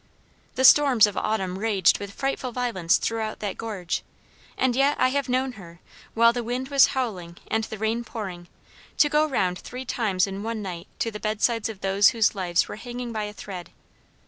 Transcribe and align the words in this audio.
"The 0.55 0.63
storms 0.63 1.05
of 1.05 1.15
autumn 1.15 1.59
raged 1.59 1.99
with 1.99 2.09
frightful 2.11 2.51
violence 2.51 2.97
throughout 2.97 3.39
that 3.41 3.55
gorge, 3.55 4.01
and 4.57 4.75
yet 4.75 4.97
I 4.99 5.09
have 5.09 5.29
known 5.29 5.51
her, 5.51 5.79
while 6.15 6.33
the 6.33 6.41
wind 6.43 6.69
was 6.69 6.87
howling 6.97 7.37
and 7.49 7.65
the 7.65 7.77
rain 7.77 8.03
pouring, 8.03 8.47
to 8.97 9.09
go 9.09 9.27
round 9.27 9.59
three 9.59 9.85
times 9.85 10.25
in 10.25 10.41
one 10.41 10.63
night 10.63 10.87
to 10.97 11.11
the 11.11 11.19
bedsides 11.19 11.69
of 11.69 11.81
those 11.81 12.09
whose 12.09 12.33
lives 12.33 12.67
were 12.67 12.77
hanging 12.77 13.11
by 13.13 13.25
a 13.25 13.33
thread. 13.33 13.69